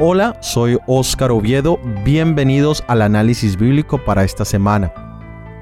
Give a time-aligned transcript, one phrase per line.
[0.00, 4.92] Hola, soy Óscar Oviedo, bienvenidos al análisis bíblico para esta semana.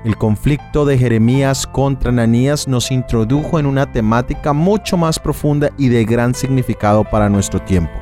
[0.07, 5.91] El conflicto de Jeremías contra Ananías nos introdujo en una temática mucho más profunda y
[5.91, 7.93] de gran significado para nuestro tiempo,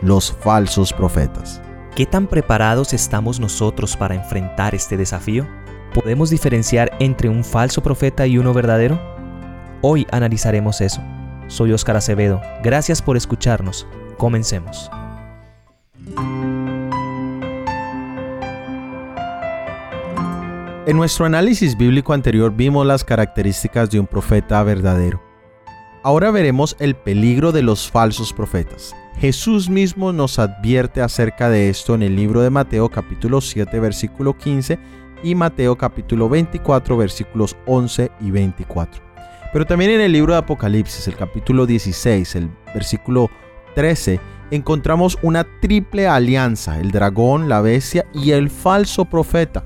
[0.00, 1.60] los falsos profetas.
[1.96, 5.44] ¿Qué tan preparados estamos nosotros para enfrentar este desafío?
[5.92, 9.00] ¿Podemos diferenciar entre un falso profeta y uno verdadero?
[9.82, 11.02] Hoy analizaremos eso.
[11.48, 13.88] Soy Óscar Acevedo, gracias por escucharnos.
[14.16, 14.88] Comencemos.
[20.86, 25.22] En nuestro análisis bíblico anterior vimos las características de un profeta verdadero.
[26.02, 28.94] Ahora veremos el peligro de los falsos profetas.
[29.18, 34.36] Jesús mismo nos advierte acerca de esto en el libro de Mateo capítulo 7 versículo
[34.36, 34.78] 15
[35.22, 39.02] y Mateo capítulo 24 versículos 11 y 24.
[39.52, 43.30] Pero también en el libro de Apocalipsis, el capítulo 16, el versículo
[43.74, 44.18] 13,
[44.50, 49.64] encontramos una triple alianza, el dragón, la bestia y el falso profeta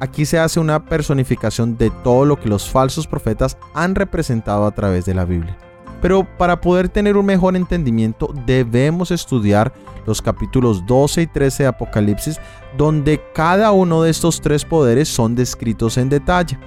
[0.00, 4.70] Aquí se hace una personificación de todo lo que los falsos profetas han representado a
[4.70, 5.58] través de la Biblia.
[6.00, 9.74] Pero para poder tener un mejor entendimiento debemos estudiar
[10.06, 12.40] los capítulos 12 y 13 de Apocalipsis,
[12.78, 16.58] donde cada uno de estos tres poderes son descritos en detalle.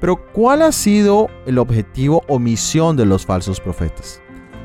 [0.00, 4.20] Pero ¿cuál ha sido el objetivo o misión de los falsos profetas?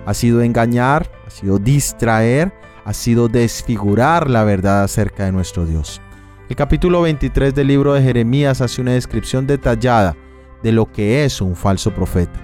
[0.06, 2.54] Ha sido engañar, ha sido distraer,
[2.86, 6.02] ha sido desfigurar la verdad acerca de nuestro Dios.
[6.50, 10.18] El capítulo 23 del libro de Jeremías hace una descripción detallada
[10.64, 12.40] de lo que es un falso profeta.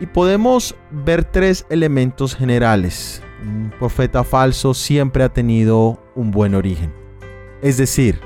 [0.00, 3.22] Y podemos ver tres elementos generales.
[3.42, 6.92] Un profeta falso siempre ha tenido un buen origen.
[7.62, 8.20] Es decir,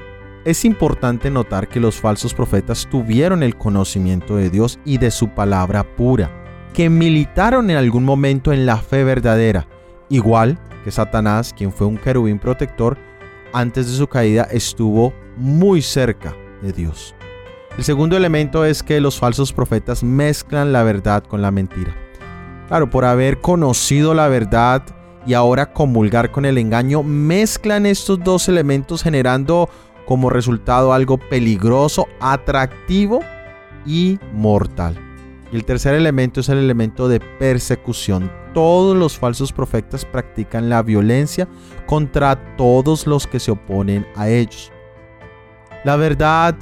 [0.44, 5.30] es importante notar que los falsos profetas tuvieron el conocimiento de Dios y de su
[5.30, 6.43] palabra pura,
[6.74, 9.66] que militaron en algún momento en la fe verdadera,
[10.10, 12.98] igual que Satanás, quien fue un querubín protector,
[13.52, 17.14] antes de su caída estuvo muy cerca de Dios.
[17.78, 21.94] El segundo elemento es que los falsos profetas mezclan la verdad con la mentira.
[22.66, 24.82] Claro, por haber conocido la verdad
[25.26, 29.68] y ahora comulgar con el engaño, mezclan estos dos elementos generando
[30.06, 33.20] como resultado algo peligroso, atractivo
[33.86, 35.03] y mortal.
[35.54, 38.28] Y el tercer elemento es el elemento de persecución.
[38.54, 41.46] Todos los falsos profetas practican la violencia
[41.86, 44.72] contra todos los que se oponen a ellos.
[45.84, 46.56] La verdad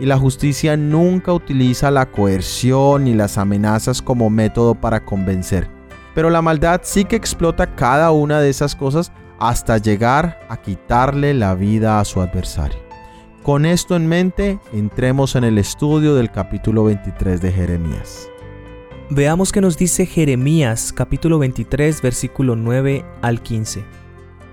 [0.00, 5.68] y la justicia nunca utiliza la coerción ni las amenazas como método para convencer.
[6.14, 11.34] Pero la maldad sí que explota cada una de esas cosas hasta llegar a quitarle
[11.34, 12.83] la vida a su adversario.
[13.44, 18.30] Con esto en mente, entremos en el estudio del capítulo 23 de Jeremías.
[19.10, 23.84] Veamos qué nos dice Jeremías capítulo 23 versículo 9 al 15.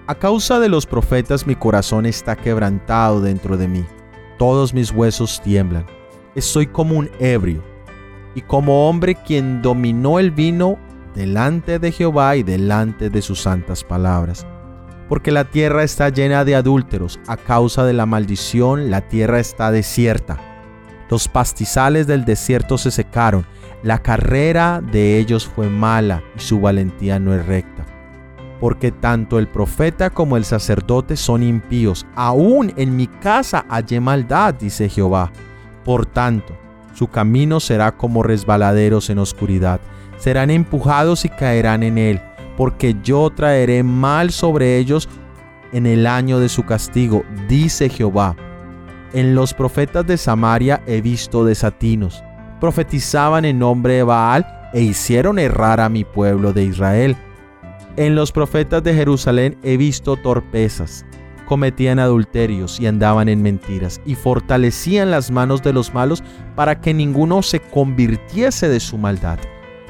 [0.08, 3.86] A causa de los profetas mi corazón está quebrantado dentro de mí,
[4.38, 5.86] todos mis huesos tiemblan,
[6.36, 7.64] estoy como un ebrio,
[8.36, 10.78] y como hombre quien dominó el vino
[11.16, 14.46] delante de Jehová y delante de sus santas palabras
[15.12, 19.70] porque la tierra está llena de adúlteros, a causa de la maldición la tierra está
[19.70, 20.38] desierta.
[21.10, 23.46] Los pastizales del desierto se secaron,
[23.84, 27.86] la carrera de ellos fue mala y su valentía no es recta.
[28.62, 34.54] Porque tanto el profeta como el sacerdote son impíos, aún en mi casa hallé maldad,
[34.54, 35.30] dice Jehová.
[35.84, 36.58] Por tanto,
[36.94, 39.82] su camino será como resbaladeros en oscuridad,
[40.18, 42.22] serán empujados y caerán en él
[42.58, 45.10] porque yo traeré mal sobre ellos
[45.72, 48.36] en el año de su castigo, dice Jehová.
[49.14, 52.24] En los profetas de Samaria he visto desatinos.
[52.60, 57.18] Profetizaban en nombre de Baal e hicieron errar a mi pueblo de Israel.
[57.98, 61.06] En los profetas de Jerusalén he visto torpezas.
[61.46, 66.24] Cometían adulterios y andaban en mentiras y fortalecían las manos de los malos
[66.56, 69.40] para que ninguno se convirtiese de su maldad.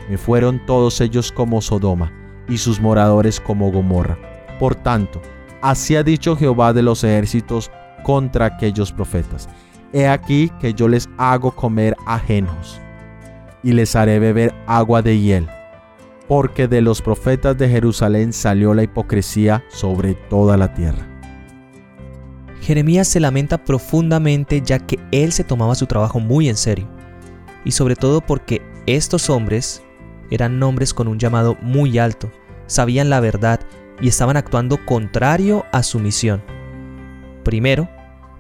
[0.10, 2.21] Me fueron todos ellos como Sodoma
[2.52, 4.18] y sus moradores como Gomorra.
[4.60, 5.22] Por tanto,
[5.62, 7.72] así ha dicho Jehová de los ejércitos
[8.04, 9.48] contra aquellos profetas.
[9.94, 12.80] He aquí que yo les hago comer ajenos
[13.64, 15.48] y les haré beber agua de hiel,
[16.28, 21.08] porque de los profetas de Jerusalén salió la hipocresía sobre toda la tierra.
[22.62, 26.88] Jeremías se lamenta profundamente ya que él se tomaba su trabajo muy en serio,
[27.64, 29.84] y sobre todo porque estos hombres
[30.32, 32.32] eran nombres con un llamado muy alto,
[32.72, 33.60] sabían la verdad
[34.00, 36.42] y estaban actuando contrario a su misión.
[37.44, 37.90] Primero,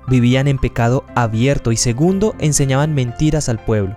[0.08, 3.96] vivían en pecado abierto y segundo, enseñaban mentiras al pueblo.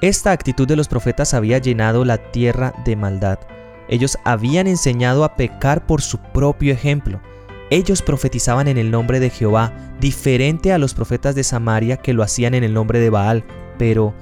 [0.00, 3.38] Esta actitud de los profetas había llenado la tierra de maldad.
[3.88, 7.20] Ellos habían enseñado a pecar por su propio ejemplo.
[7.70, 12.22] Ellos profetizaban en el nombre de Jehová, diferente a los profetas de Samaria que lo
[12.22, 13.44] hacían en el nombre de Baal.
[13.78, 14.14] Pero,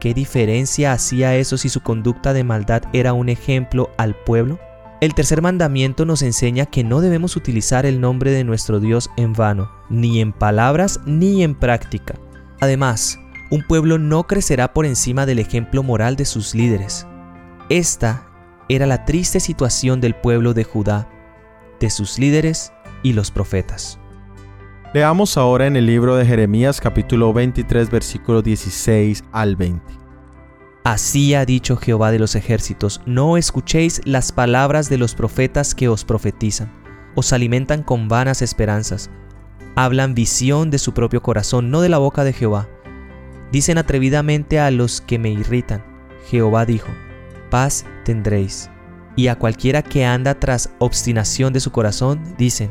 [0.00, 4.58] ¿qué diferencia hacía eso si su conducta de maldad era un ejemplo al pueblo?
[5.00, 9.32] El tercer mandamiento nos enseña que no debemos utilizar el nombre de nuestro Dios en
[9.32, 12.16] vano, ni en palabras ni en práctica.
[12.60, 13.20] Además,
[13.52, 17.06] un pueblo no crecerá por encima del ejemplo moral de sus líderes.
[17.68, 18.26] Esta
[18.68, 21.08] era la triste situación del pueblo de Judá,
[21.78, 22.72] de sus líderes
[23.04, 24.00] y los profetas.
[24.94, 29.97] Leamos ahora en el libro de Jeremías capítulo 23 versículo 16 al 20.
[30.84, 35.88] Así ha dicho Jehová de los ejércitos, no escuchéis las palabras de los profetas que
[35.88, 36.72] os profetizan,
[37.14, 39.10] os alimentan con vanas esperanzas,
[39.74, 42.68] hablan visión de su propio corazón, no de la boca de Jehová.
[43.52, 45.84] Dicen atrevidamente a los que me irritan,
[46.28, 46.88] Jehová dijo,
[47.50, 48.70] paz tendréis.
[49.16, 52.70] Y a cualquiera que anda tras obstinación de su corazón, dicen,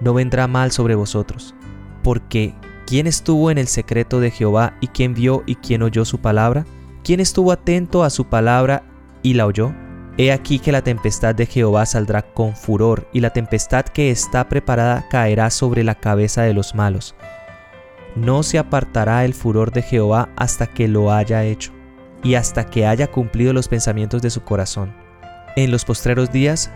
[0.00, 1.54] no vendrá mal sobre vosotros.
[2.02, 2.54] Porque,
[2.86, 6.66] ¿quién estuvo en el secreto de Jehová y quién vio y quién oyó su palabra?
[7.06, 8.82] ¿Quién estuvo atento a su palabra
[9.22, 9.72] y la oyó?
[10.18, 14.48] He aquí que la tempestad de Jehová saldrá con furor, y la tempestad que está
[14.48, 17.14] preparada caerá sobre la cabeza de los malos.
[18.16, 21.70] No se apartará el furor de Jehová hasta que lo haya hecho
[22.24, 24.92] y hasta que haya cumplido los pensamientos de su corazón.
[25.54, 26.72] En los postreros días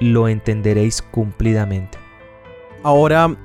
[0.00, 1.98] lo entenderéis cumplidamente.
[2.82, 3.36] Ahora,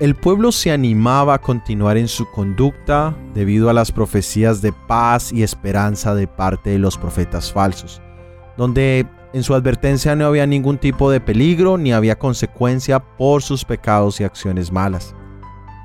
[0.00, 5.32] el pueblo se animaba a continuar en su conducta debido a las profecías de paz
[5.32, 8.00] y esperanza de parte de los profetas falsos,
[8.56, 13.64] donde en su advertencia no había ningún tipo de peligro ni había consecuencia por sus
[13.64, 15.14] pecados y acciones malas.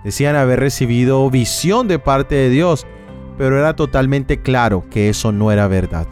[0.04, 2.86] Decían haber recibido visión de parte de Dios
[3.42, 6.08] pero era totalmente claro que eso no era verdad.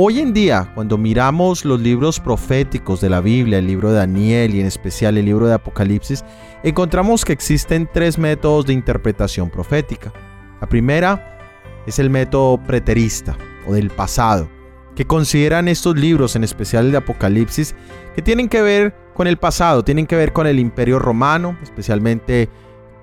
[0.00, 4.54] Hoy en día, cuando miramos los libros proféticos de la Biblia, el libro de Daniel
[4.54, 6.24] y en especial el libro de Apocalipsis,
[6.62, 10.12] encontramos que existen tres métodos de interpretación profética.
[10.60, 11.36] La primera
[11.84, 13.36] es el método preterista
[13.66, 14.48] o del pasado,
[14.94, 17.74] que consideran estos libros, en especial el de Apocalipsis,
[18.14, 22.48] que tienen que ver con el pasado, tienen que ver con el imperio romano, especialmente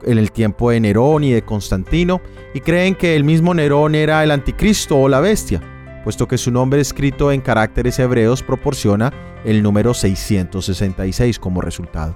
[0.06, 2.22] en el tiempo de Nerón y de Constantino,
[2.54, 5.60] y creen que el mismo Nerón era el anticristo o la bestia,
[6.06, 9.12] puesto que su nombre escrito en caracteres hebreos proporciona
[9.44, 12.16] el número 666 como resultado.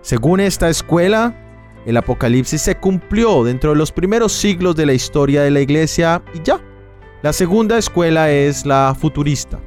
[0.00, 1.36] Según esta escuela,
[1.84, 6.22] el Apocalipsis se cumplió dentro de los primeros siglos de la historia de la iglesia
[6.32, 6.62] y ya.
[7.20, 9.60] La segunda escuela es la futurista,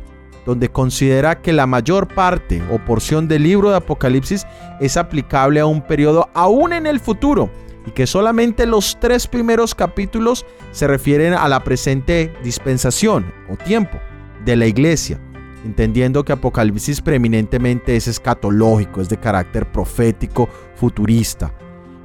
[0.47, 4.47] donde considera que la mayor parte o porción del libro de Apocalipsis
[4.79, 7.51] es aplicable a un periodo aún en el futuro
[7.85, 13.99] y que solamente los tres primeros capítulos se refieren a la presente dispensación o tiempo
[14.45, 15.19] de la iglesia,
[15.65, 21.53] entendiendo que Apocalipsis preeminentemente es escatológico, es de carácter profético, futurista.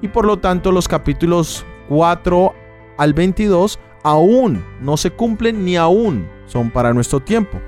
[0.00, 2.54] Y por lo tanto los capítulos 4
[2.96, 7.58] al 22 aún no se cumplen ni aún son para nuestro tiempo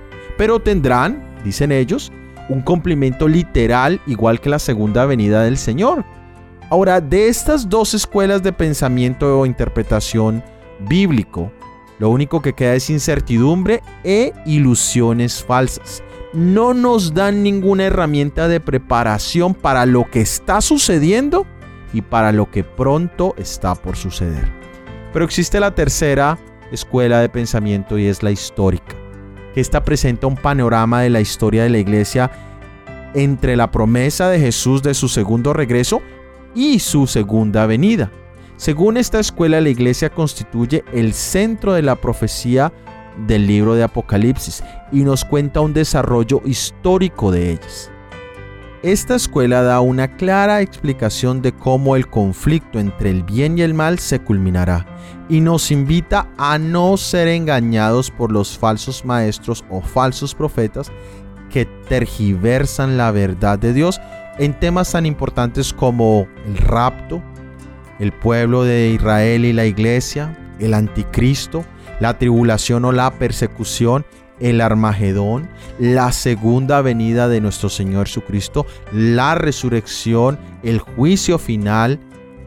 [0.40, 2.10] pero tendrán, dicen ellos,
[2.48, 6.02] un cumplimiento literal igual que la segunda venida del Señor.
[6.70, 10.42] Ahora, de estas dos escuelas de pensamiento o interpretación
[10.88, 11.50] bíblico,
[11.98, 16.04] lo único que queda es incertidumbre e ilusiones falsas.
[16.32, 21.44] No nos dan ninguna herramienta de preparación para lo que está sucediendo
[21.92, 24.48] y para lo que pronto está por suceder.
[25.12, 26.38] Pero existe la tercera
[26.70, 28.94] escuela de pensamiento y es la histórica
[29.52, 32.30] que esta presenta un panorama de la historia de la iglesia
[33.14, 36.00] entre la promesa de Jesús de su segundo regreso
[36.54, 38.10] y su segunda venida.
[38.56, 42.72] Según esta escuela, la iglesia constituye el centro de la profecía
[43.26, 47.90] del libro de Apocalipsis y nos cuenta un desarrollo histórico de ellas.
[48.82, 53.74] Esta escuela da una clara explicación de cómo el conflicto entre el bien y el
[53.74, 54.86] mal se culminará
[55.28, 60.90] y nos invita a no ser engañados por los falsos maestros o falsos profetas
[61.50, 64.00] que tergiversan la verdad de Dios
[64.38, 67.22] en temas tan importantes como el rapto,
[67.98, 71.64] el pueblo de Israel y la iglesia, el anticristo,
[72.00, 74.04] la tribulación o la persecución,
[74.40, 82.00] el Armagedón, la segunda venida de nuestro Señor Jesucristo, la resurrección, el juicio final,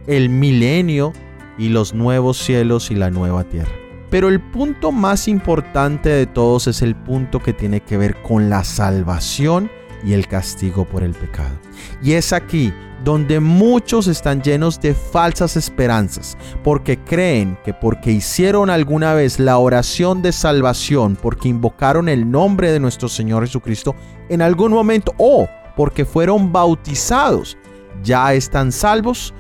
[0.08, 1.14] el milenio
[1.58, 3.72] y los nuevos cielos y la nueva tierra.
[4.10, 8.50] Pero el punto más importante de todos es el punto que tiene que ver con
[8.50, 9.72] la salvación
[10.06, 11.56] y el castigo por el pecado.
[12.02, 18.70] Y es aquí donde muchos están llenos de falsas esperanzas, porque creen que porque hicieron
[18.70, 23.96] alguna vez la oración de salvación, porque invocaron el nombre de nuestro Señor Jesucristo
[24.30, 27.58] en algún momento, o porque fueron bautizados,
[28.04, 29.34] ya están salvos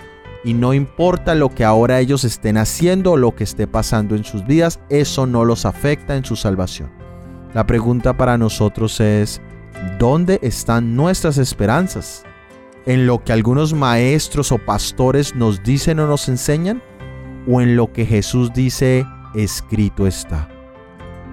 [0.44, 4.26] y no importa lo que ahora ellos estén haciendo o lo que esté pasando en
[4.26, 6.92] sus vidas, eso no los afecta en su salvación.
[7.54, 9.42] La pregunta para nosotros es,
[10.00, 12.24] ¿dónde están nuestras esperanzas?
[12.86, 16.82] ¿En lo que algunos maestros o pastores nos dicen o nos enseñan?
[17.48, 20.50] ¿O en lo que Jesús dice, escrito está?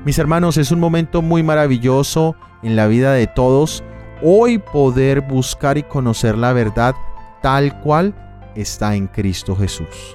[0.05, 3.83] Mis hermanos, es un momento muy maravilloso en la vida de todos
[4.23, 6.95] hoy poder buscar y conocer la verdad
[7.43, 8.15] tal cual
[8.55, 10.15] está en Cristo Jesús.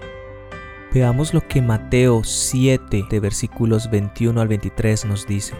[0.94, 5.54] Veamos lo que Mateo 7 de versículos 21 al 23 nos dice.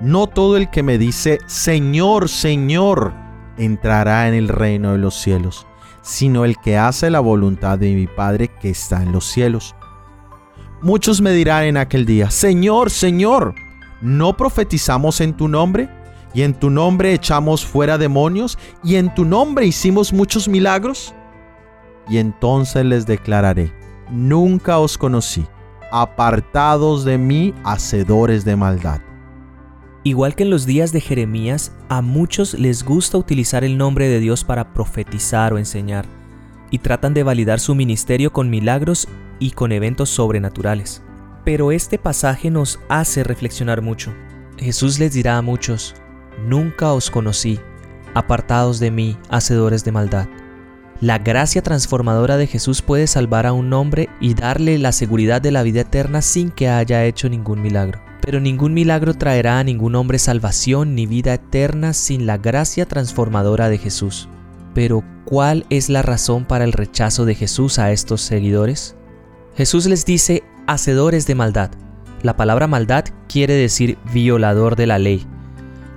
[0.00, 3.12] No todo el que me dice, Señor, Señor,
[3.58, 5.66] entrará en el reino de los cielos,
[6.02, 9.74] sino el que hace la voluntad de mi Padre que está en los cielos.
[10.82, 13.54] Muchos me dirán en aquel día, Señor, Señor,
[14.00, 15.88] ¿no profetizamos en tu nombre?
[16.32, 18.56] ¿Y en tu nombre echamos fuera demonios?
[18.82, 21.14] ¿Y en tu nombre hicimos muchos milagros?
[22.10, 23.72] y entonces les declararé,
[24.10, 25.46] nunca os conocí,
[25.92, 29.00] apartados de mí, hacedores de maldad.
[30.02, 34.18] Igual que en los días de Jeremías, a muchos les gusta utilizar el nombre de
[34.18, 36.06] Dios para profetizar o enseñar,
[36.70, 41.02] y tratan de validar su ministerio con milagros y con eventos sobrenaturales.
[41.44, 44.14] Pero este pasaje nos hace reflexionar mucho.
[44.58, 45.94] Jesús les dirá a muchos,
[46.46, 47.60] Nunca os conocí,
[48.14, 50.28] apartados de mí, hacedores de maldad.
[51.00, 55.50] La gracia transformadora de Jesús puede salvar a un hombre y darle la seguridad de
[55.50, 58.02] la vida eterna sin que haya hecho ningún milagro.
[58.20, 63.70] Pero ningún milagro traerá a ningún hombre salvación ni vida eterna sin la gracia transformadora
[63.70, 64.28] de Jesús.
[64.74, 68.94] Pero, ¿cuál es la razón para el rechazo de Jesús a estos seguidores?
[69.56, 71.70] Jesús les dice hacedores de maldad.
[72.22, 75.26] La palabra maldad quiere decir violador de la ley.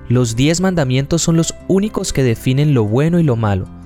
[0.08, 3.83] Los diez mandamientos son los únicos que definen lo bueno y lo malo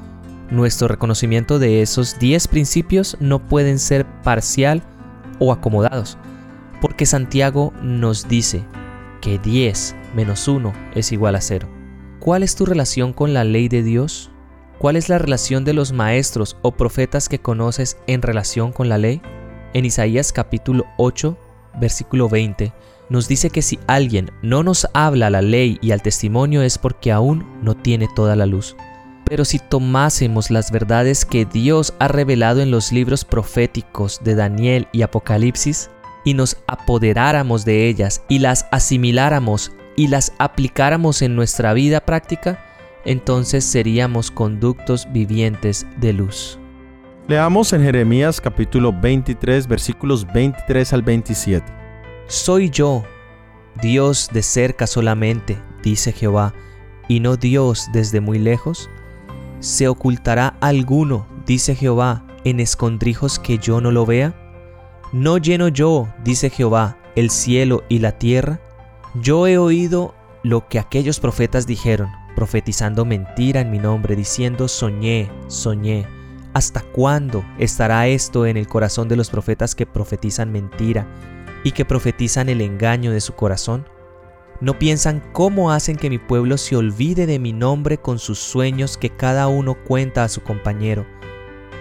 [0.49, 4.83] nuestro reconocimiento de esos 10 principios no pueden ser parcial
[5.39, 6.17] o acomodados,
[6.81, 8.63] porque Santiago nos dice
[9.21, 11.67] que 10 menos 1 es igual a 0.
[12.19, 14.31] ¿Cuál es tu relación con la ley de Dios?
[14.79, 18.97] ¿Cuál es la relación de los maestros o profetas que conoces en relación con la
[18.97, 19.21] ley?
[19.73, 21.37] En Isaías capítulo 8,
[21.79, 22.73] versículo 20,
[23.09, 27.11] nos dice que si alguien no nos habla la ley y al testimonio es porque
[27.11, 28.75] aún no tiene toda la luz.
[29.29, 34.87] Pero si tomásemos las verdades que Dios ha revelado en los libros proféticos de Daniel
[34.91, 35.89] y Apocalipsis,
[36.27, 42.59] y nos apoderáramos de ellas y las asimiláramos y las aplicáramos en nuestra vida práctica,
[43.05, 46.59] entonces seríamos conductos vivientes de luz.
[47.29, 51.65] Leamos en Jeremías capítulo 23 versículos 23 al 27.
[52.27, 53.05] Soy yo,
[53.81, 56.53] Dios de cerca solamente, dice Jehová,
[57.07, 58.89] y no Dios desde muy lejos.
[59.59, 64.35] ¿Se ocultará alguno, dice Jehová, en escondrijos que yo no lo vea?
[65.11, 68.59] ¿No lleno yo, dice Jehová, el cielo y la tierra?
[69.15, 75.31] Yo he oído lo que aquellos profetas dijeron, profetizando mentira en mi nombre, diciendo, soñé,
[75.47, 76.05] soñé.
[76.53, 81.07] ¿Hasta cuándo estará esto en el corazón de los profetas que profetizan mentira
[81.63, 83.87] y que profetizan el engaño de su corazón?
[84.59, 88.97] No piensan cómo hacen que mi pueblo se olvide de mi nombre con sus sueños
[88.97, 91.05] que cada uno cuenta a su compañero,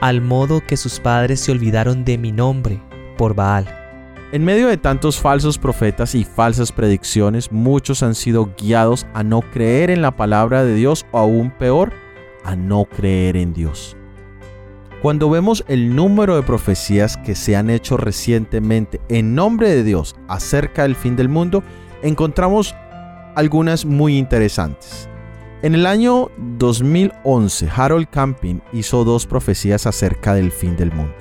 [0.03, 2.83] al modo que sus padres se olvidaron de mi nombre
[3.17, 3.67] por Baal.
[4.33, 9.41] En medio de tantos falsos profetas y falsas predicciones, muchos han sido guiados a no
[9.41, 11.93] creer en la palabra de Dios o aún peor,
[12.45, 13.97] a no creer en Dios.
[15.01, 20.17] Cuando vemos el número de profecías que se han hecho recientemente en nombre de Dios
[20.29, 21.63] acerca del fin del mundo,
[22.07, 22.75] encontramos
[23.35, 25.09] algunas muy interesantes.
[25.63, 31.15] En el año 2011, Harold Camping hizo dos profecías acerca del fin del mundo.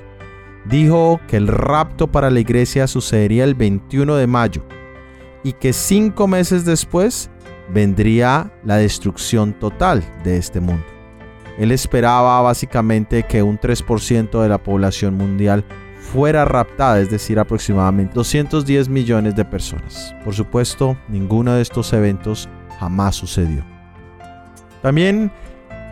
[0.66, 4.64] Dijo que el rapto para la iglesia sucedería el 21 de mayo
[5.44, 7.30] y que cinco meses después
[7.74, 10.86] vendría la destrucción total de este mundo.
[11.58, 15.66] Él esperaba básicamente que un 3% de la población mundial
[16.12, 20.16] fuera raptada, es decir, aproximadamente 210 millones de personas.
[20.24, 22.48] Por supuesto, ninguno de estos eventos
[22.80, 23.64] jamás sucedió.
[24.82, 25.32] También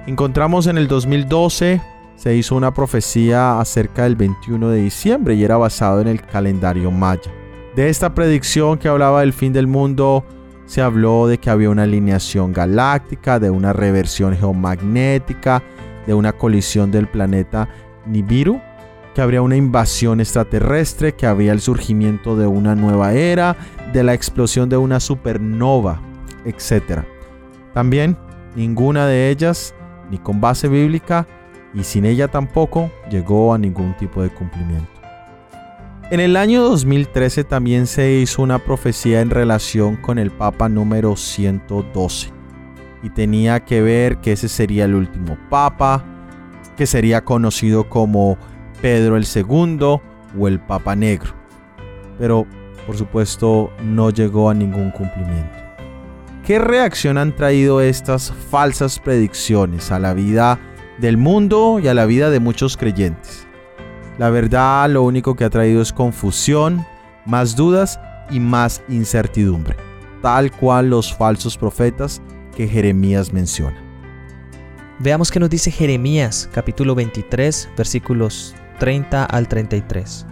[0.08, 1.82] encontramos en el 2012
[2.16, 6.92] se hizo una profecía acerca del 21 de diciembre y era basado en el calendario
[6.92, 7.32] maya.
[7.76, 10.24] De esta predicción que hablaba del fin del mundo,
[10.66, 15.62] se habló de que había una alineación galáctica, de una reversión geomagnética,
[16.06, 17.68] de una colisión del planeta
[18.06, 18.62] Nibiru,
[19.14, 23.56] que habría una invasión extraterrestre, que había el surgimiento de una nueva era,
[23.92, 26.02] de la explosión de una supernova,
[26.46, 27.02] etc.
[27.74, 28.18] También
[28.56, 29.74] ninguna de ellas,
[30.10, 31.28] ni con base bíblica,
[31.74, 34.90] y sin ella tampoco, llegó a ningún tipo de cumplimiento.
[36.12, 41.16] En el año 2013 también se hizo una profecía en relación con el Papa número
[41.16, 42.32] 112
[43.02, 46.04] y tenía que ver que ese sería el último Papa,
[46.78, 48.38] que sería conocido como
[48.84, 50.02] Pedro el II
[50.38, 51.34] o el Papa Negro.
[52.20, 52.46] Pero,
[52.86, 55.58] por supuesto, no llegó a ningún cumplimiento.
[56.46, 60.60] ¿Qué reacción han traído estas falsas predicciones a la vida
[60.98, 63.48] del mundo y a la vida de muchos creyentes?
[64.18, 66.86] La verdad lo único que ha traído es confusión,
[67.26, 69.78] más dudas y más incertidumbre,
[70.22, 72.22] tal cual los falsos profetas
[72.54, 73.82] que Jeremías menciona.
[75.00, 80.26] Veamos qué nos dice Jeremías capítulo 23 versículos 30 al 33.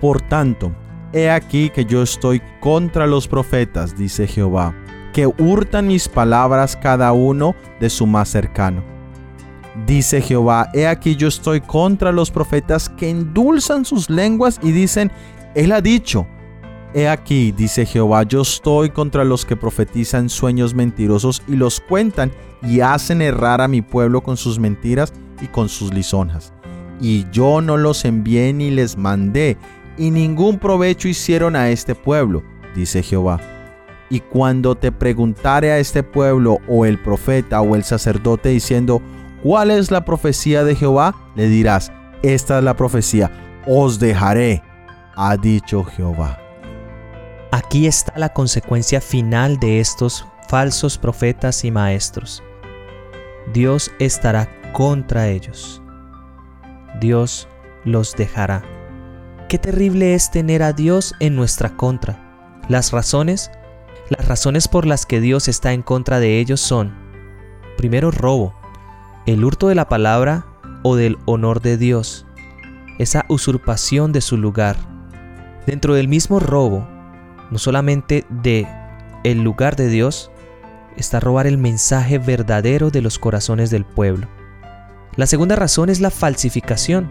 [0.00, 0.72] Por tanto,
[1.12, 4.74] he aquí que yo estoy contra los profetas, dice Jehová,
[5.12, 8.82] que hurtan mis palabras cada uno de su más cercano.
[9.86, 15.10] Dice Jehová, he aquí yo estoy contra los profetas que endulzan sus lenguas y dicen,
[15.54, 16.26] Él ha dicho.
[16.94, 22.32] He aquí, dice Jehová, yo estoy contra los que profetizan sueños mentirosos y los cuentan
[22.62, 26.52] y hacen errar a mi pueblo con sus mentiras y con sus lisonjas
[27.00, 29.56] y yo no los envié ni les mandé,
[29.96, 32.42] y ningún provecho hicieron a este pueblo,
[32.74, 33.40] dice Jehová.
[34.10, 39.02] Y cuando te preguntare a este pueblo o el profeta o el sacerdote diciendo,
[39.42, 41.14] ¿cuál es la profecía de Jehová?
[41.34, 43.30] Le dirás, esta es la profecía,
[43.66, 44.62] os dejaré,
[45.14, 46.38] ha dicho Jehová.
[47.50, 52.42] Aquí está la consecuencia final de estos falsos profetas y maestros.
[53.52, 55.82] Dios estará contra ellos.
[57.00, 57.48] Dios
[57.84, 58.62] los dejará.
[59.48, 62.60] Qué terrible es tener a Dios en nuestra contra.
[62.68, 63.50] Las razones,
[64.10, 66.94] las razones por las que Dios está en contra de ellos son,
[67.76, 68.54] primero, robo,
[69.26, 70.46] el hurto de la palabra
[70.82, 72.26] o del honor de Dios,
[72.98, 74.76] esa usurpación de su lugar.
[75.66, 76.86] Dentro del mismo robo,
[77.50, 78.66] no solamente de
[79.24, 80.30] el lugar de Dios,
[80.96, 84.28] está robar el mensaje verdadero de los corazones del pueblo.
[85.18, 87.08] La segunda razón es la falsificación,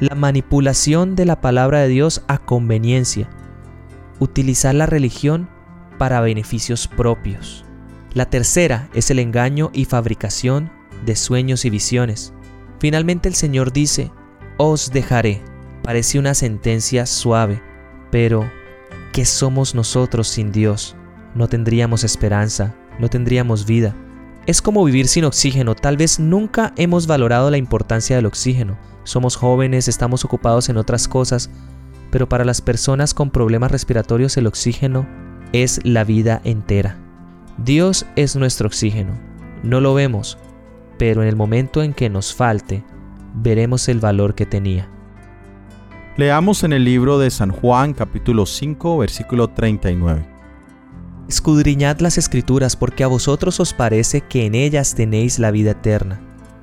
[0.00, 3.30] la manipulación de la palabra de Dios a conveniencia,
[4.18, 5.48] utilizar la religión
[5.96, 7.64] para beneficios propios.
[8.14, 10.72] La tercera es el engaño y fabricación
[11.04, 12.32] de sueños y visiones.
[12.80, 14.10] Finalmente el Señor dice,
[14.56, 15.40] os dejaré.
[15.84, 17.62] Parece una sentencia suave,
[18.10, 18.50] pero
[19.12, 20.96] ¿qué somos nosotros sin Dios?
[21.36, 23.94] No tendríamos esperanza, no tendríamos vida.
[24.46, 28.78] Es como vivir sin oxígeno, tal vez nunca hemos valorado la importancia del oxígeno.
[29.02, 31.50] Somos jóvenes, estamos ocupados en otras cosas,
[32.12, 35.04] pero para las personas con problemas respiratorios el oxígeno
[35.52, 36.96] es la vida entera.
[37.58, 39.18] Dios es nuestro oxígeno.
[39.64, 40.38] No lo vemos,
[40.96, 42.84] pero en el momento en que nos falte,
[43.34, 44.88] veremos el valor que tenía.
[46.16, 50.35] Leamos en el libro de San Juan capítulo 5 versículo 39.
[51.28, 56.20] Escudriñad las escrituras porque a vosotros os parece que en ellas tenéis la vida eterna,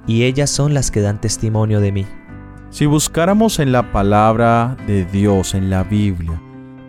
[0.07, 2.07] y ellas son las que dan testimonio de mí.
[2.69, 6.41] Si buscáramos en la palabra de Dios, en la Biblia,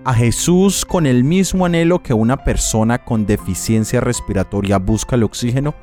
[0.05, 5.75] a Jesús con el mismo anhelo que una persona con deficiencia respiratoria busca el oxígeno,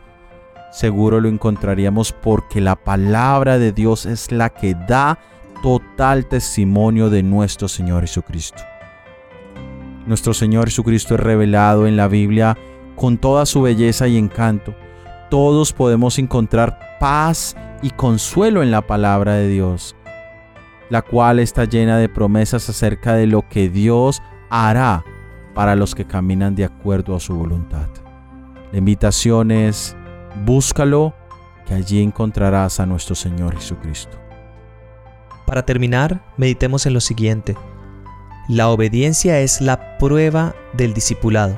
[0.71, 5.19] seguro lo encontraríamos porque la palabra de Dios es la que da
[5.61, 8.70] total testimonio de nuestro Señor Jesucristo.
[10.05, 12.57] Nuestro Señor Jesucristo es revelado en la Biblia
[12.95, 14.75] con toda su belleza y encanto.
[15.29, 19.95] Todos podemos encontrar paz y consuelo en la palabra de Dios,
[20.89, 25.03] la cual está llena de promesas acerca de lo que Dios hará
[25.53, 27.87] para los que caminan de acuerdo a su voluntad.
[28.71, 29.95] La invitación es,
[30.45, 31.13] búscalo,
[31.65, 34.17] que allí encontrarás a nuestro Señor Jesucristo.
[35.45, 37.55] Para terminar, meditemos en lo siguiente.
[38.51, 41.57] La obediencia es la prueba del discipulado.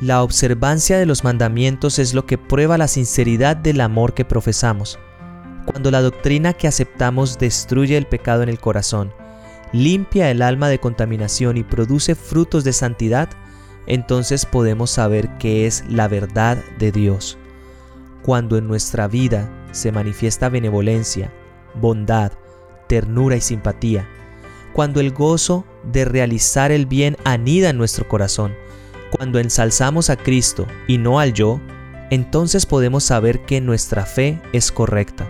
[0.00, 4.96] La observancia de los mandamientos es lo que prueba la sinceridad del amor que profesamos.
[5.66, 9.12] Cuando la doctrina que aceptamos destruye el pecado en el corazón,
[9.72, 13.28] limpia el alma de contaminación y produce frutos de santidad,
[13.88, 17.38] entonces podemos saber qué es la verdad de Dios.
[18.22, 21.32] Cuando en nuestra vida se manifiesta benevolencia,
[21.74, 22.30] bondad,
[22.86, 24.08] ternura y simpatía,
[24.74, 28.54] cuando el gozo de realizar el bien anida en nuestro corazón,
[29.16, 31.60] Cuando ensalzamos a Cristo y no al yo,
[32.10, 35.24] entonces podemos saber que nuestra fe es correcta.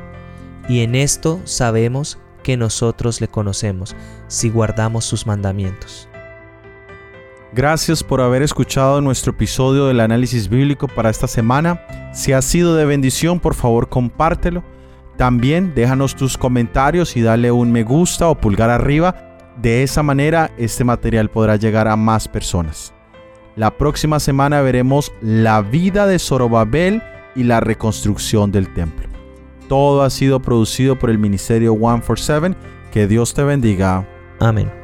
[0.70, 3.94] Y en esto sabemos que nosotros le conocemos,
[4.26, 6.08] si guardamos sus mandamientos.
[7.52, 11.82] Gracias por haber escuchado nuestro episodio del análisis bíblico para esta semana.
[12.14, 14.64] Si ha sido de bendición, por favor compártelo.
[15.18, 19.33] También déjanos tus comentarios y dale un me gusta o pulgar arriba.
[19.60, 22.92] De esa manera este material podrá llegar a más personas.
[23.56, 27.02] La próxima semana veremos la vida de Zorobabel
[27.36, 29.08] y la reconstrucción del templo.
[29.68, 32.56] Todo ha sido producido por el Ministerio 147.
[32.92, 34.06] Que Dios te bendiga.
[34.40, 34.83] Amén.